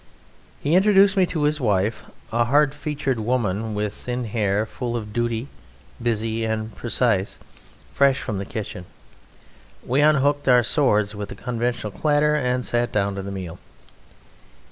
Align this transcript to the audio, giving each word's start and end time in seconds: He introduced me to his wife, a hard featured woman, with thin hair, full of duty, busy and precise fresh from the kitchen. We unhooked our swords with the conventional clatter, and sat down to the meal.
He 0.61 0.73
introduced 0.73 1.15
me 1.15 1.27
to 1.27 1.43
his 1.43 1.61
wife, 1.61 2.01
a 2.31 2.45
hard 2.45 2.73
featured 2.73 3.19
woman, 3.19 3.75
with 3.75 3.93
thin 3.93 4.23
hair, 4.23 4.65
full 4.65 4.95
of 4.97 5.13
duty, 5.13 5.47
busy 6.01 6.43
and 6.43 6.75
precise 6.75 7.37
fresh 7.93 8.19
from 8.19 8.39
the 8.39 8.43
kitchen. 8.45 8.85
We 9.85 10.01
unhooked 10.01 10.49
our 10.49 10.63
swords 10.63 11.13
with 11.13 11.29
the 11.29 11.35
conventional 11.35 11.91
clatter, 11.91 12.33
and 12.33 12.65
sat 12.65 12.91
down 12.91 13.13
to 13.13 13.21
the 13.21 13.29
meal. 13.31 13.59